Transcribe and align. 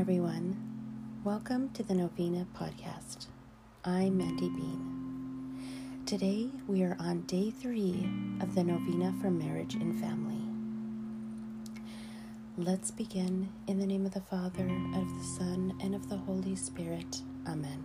everyone. 0.00 0.56
Welcome 1.24 1.68
to 1.74 1.82
the 1.82 1.92
Novena 1.92 2.46
Podcast. 2.56 3.26
I'm 3.84 4.16
Mandy 4.16 4.48
Bean. 4.48 6.02
Today 6.06 6.48
we 6.66 6.82
are 6.84 6.96
on 6.98 7.20
day 7.26 7.50
three 7.50 8.08
of 8.40 8.54
the 8.54 8.64
Novena 8.64 9.12
for 9.20 9.30
Marriage 9.30 9.74
and 9.74 10.00
Family. 10.00 10.40
Let's 12.56 12.90
begin 12.90 13.50
in 13.66 13.78
the 13.78 13.84
name 13.84 14.06
of 14.06 14.14
the 14.14 14.22
Father, 14.22 14.64
of 14.64 15.18
the 15.18 15.24
Son, 15.38 15.76
and 15.82 15.94
of 15.94 16.08
the 16.08 16.16
Holy 16.16 16.56
Spirit. 16.56 17.20
Amen. 17.46 17.84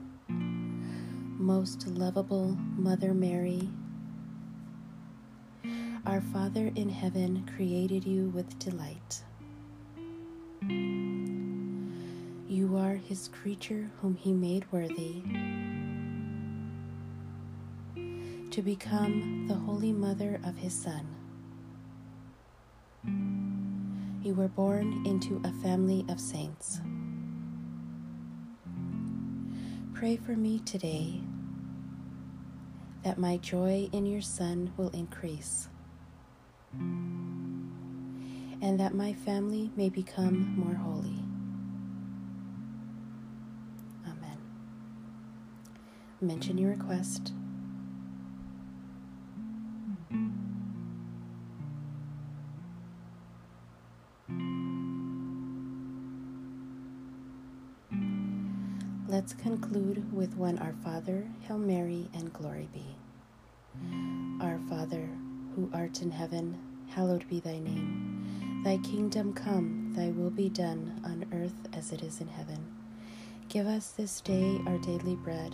Most 1.37 1.85
lovable 1.85 2.57
Mother 2.77 3.13
Mary, 3.13 3.67
our 6.05 6.21
Father 6.21 6.71
in 6.75 6.87
heaven 6.87 7.45
created 7.57 8.05
you 8.05 8.29
with 8.29 8.57
delight. 8.57 9.21
You 12.55 12.77
are 12.77 12.95
his 12.95 13.27
creature 13.27 13.91
whom 13.99 14.15
he 14.15 14.31
made 14.31 14.65
worthy 14.71 15.21
to 18.49 18.61
become 18.61 19.45
the 19.49 19.55
holy 19.55 19.91
mother 19.91 20.39
of 20.41 20.55
his 20.55 20.73
Son. 20.73 21.05
You 24.23 24.35
were 24.35 24.47
born 24.47 25.05
into 25.05 25.41
a 25.43 25.51
family 25.61 26.05
of 26.07 26.17
saints. 26.17 26.79
Pray 29.93 30.15
for 30.15 30.37
me 30.37 30.59
today 30.59 31.19
that 33.03 33.17
my 33.17 33.35
joy 33.35 33.89
in 33.91 34.05
your 34.05 34.21
Son 34.21 34.71
will 34.77 34.91
increase 34.91 35.67
and 38.61 38.79
that 38.79 38.93
my 38.93 39.11
family 39.11 39.71
may 39.75 39.89
become 39.89 40.57
more 40.57 40.75
holy. 40.75 41.34
Mention 46.25 46.57
your 46.57 46.71
request. 46.71 47.33
Let's 59.07 59.33
conclude 59.33 60.11
with 60.11 60.35
one 60.35 60.57
Our 60.57 60.73
Father, 60.83 61.27
Hail 61.41 61.59
Mary, 61.59 62.09
and 62.15 62.33
Glory 62.33 62.69
be. 62.73 62.95
Our 64.41 64.59
Father, 64.67 65.07
who 65.55 65.69
art 65.75 66.01
in 66.01 66.09
heaven, 66.09 66.57
hallowed 66.89 67.29
be 67.29 67.39
thy 67.39 67.59
name. 67.59 68.63
Thy 68.65 68.77
kingdom 68.77 69.31
come, 69.31 69.93
thy 69.95 70.09
will 70.09 70.31
be 70.31 70.49
done 70.49 70.99
on 71.05 71.27
earth 71.31 71.69
as 71.71 71.91
it 71.91 72.01
is 72.01 72.19
in 72.19 72.29
heaven. 72.29 72.65
Give 73.47 73.67
us 73.67 73.91
this 73.91 74.21
day 74.21 74.59
our 74.65 74.79
daily 74.79 75.15
bread, 75.15 75.53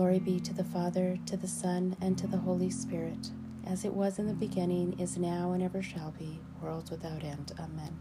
Glory 0.00 0.18
be 0.18 0.40
to 0.40 0.54
the 0.54 0.64
Father, 0.64 1.18
to 1.26 1.36
the 1.36 1.46
Son, 1.46 1.94
and 2.00 2.16
to 2.16 2.26
the 2.26 2.38
Holy 2.38 2.70
Spirit, 2.70 3.32
as 3.66 3.84
it 3.84 3.92
was 3.92 4.18
in 4.18 4.26
the 4.26 4.32
beginning, 4.32 4.98
is 4.98 5.18
now, 5.18 5.52
and 5.52 5.62
ever 5.62 5.82
shall 5.82 6.10
be, 6.18 6.40
worlds 6.62 6.90
without 6.90 7.22
end. 7.22 7.52
Amen. 7.60 7.98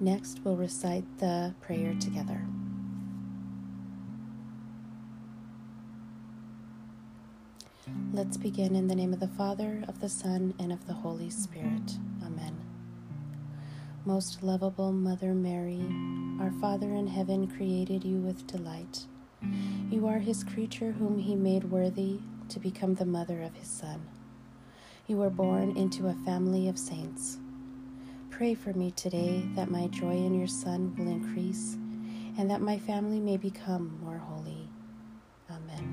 Next, 0.00 0.40
we'll 0.42 0.56
recite 0.56 1.04
the 1.18 1.54
prayer 1.60 1.94
together. 2.00 2.44
Let's 8.12 8.36
begin 8.36 8.74
in 8.74 8.88
the 8.88 8.96
name 8.96 9.12
of 9.12 9.20
the 9.20 9.28
Father, 9.28 9.84
of 9.86 10.00
the 10.00 10.08
Son, 10.08 10.54
and 10.58 10.72
of 10.72 10.88
the 10.88 10.94
Holy 10.94 11.30
Spirit. 11.30 11.96
Most 14.08 14.42
lovable 14.42 14.90
Mother 14.90 15.34
Mary, 15.34 15.84
our 16.40 16.50
Father 16.62 16.94
in 16.94 17.06
heaven 17.06 17.46
created 17.46 18.02
you 18.02 18.16
with 18.16 18.46
delight. 18.46 19.04
You 19.90 20.06
are 20.06 20.18
his 20.18 20.42
creature 20.42 20.92
whom 20.92 21.18
he 21.18 21.36
made 21.36 21.64
worthy 21.64 22.20
to 22.48 22.58
become 22.58 22.94
the 22.94 23.04
mother 23.04 23.42
of 23.42 23.54
his 23.54 23.68
Son. 23.68 24.08
You 25.06 25.18
were 25.18 25.28
born 25.28 25.76
into 25.76 26.08
a 26.08 26.16
family 26.24 26.70
of 26.70 26.78
saints. 26.78 27.36
Pray 28.30 28.54
for 28.54 28.72
me 28.72 28.92
today 28.92 29.46
that 29.56 29.70
my 29.70 29.88
joy 29.88 30.14
in 30.14 30.38
your 30.38 30.48
Son 30.48 30.96
will 30.96 31.08
increase 31.08 31.74
and 32.38 32.50
that 32.50 32.62
my 32.62 32.78
family 32.78 33.20
may 33.20 33.36
become 33.36 34.00
more 34.02 34.16
holy. 34.16 34.70
Amen. 35.50 35.92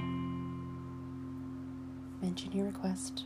Mention 2.22 2.54
your 2.54 2.68
request. 2.68 3.26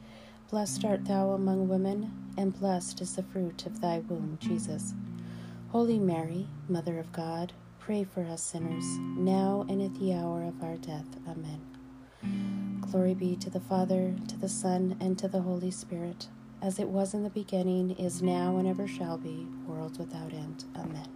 Blessed 0.51 0.83
art 0.83 1.05
thou 1.05 1.29
among 1.29 1.69
women, 1.69 2.11
and 2.35 2.53
blessed 2.59 2.99
is 2.99 3.15
the 3.15 3.23
fruit 3.23 3.65
of 3.65 3.79
thy 3.79 3.99
womb, 3.99 4.37
Jesus. 4.41 4.93
Holy 5.69 5.97
Mary, 5.97 6.45
Mother 6.67 6.99
of 6.99 7.13
God, 7.13 7.53
pray 7.79 8.03
for 8.03 8.25
us 8.25 8.43
sinners, 8.43 8.83
now 8.99 9.65
and 9.69 9.81
at 9.81 9.97
the 9.97 10.13
hour 10.13 10.43
of 10.43 10.61
our 10.61 10.75
death. 10.75 11.07
Amen. 11.25 12.81
Glory 12.81 13.13
be 13.13 13.37
to 13.37 13.49
the 13.49 13.61
Father, 13.61 14.13
to 14.27 14.35
the 14.35 14.49
Son, 14.49 14.97
and 14.99 15.17
to 15.19 15.29
the 15.29 15.39
Holy 15.39 15.71
Spirit, 15.71 16.27
as 16.61 16.79
it 16.79 16.89
was 16.89 17.13
in 17.13 17.23
the 17.23 17.29
beginning, 17.29 17.91
is 17.91 18.21
now, 18.21 18.57
and 18.57 18.67
ever 18.67 18.89
shall 18.89 19.17
be, 19.17 19.47
worlds 19.65 19.97
without 19.99 20.33
end. 20.33 20.65
Amen. 20.75 21.07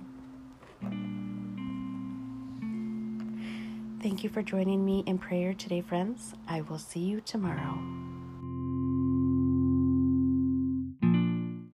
Thank 4.01 4.23
you 4.23 4.29
for 4.29 4.41
joining 4.41 4.85
me 4.85 5.03
in 5.05 5.17
prayer 5.17 5.53
today, 5.53 5.81
friends. 5.81 6.35
I 6.47 6.61
will 6.61 6.79
see 6.79 7.01
you 7.01 7.19
tomorrow. 7.19 8.04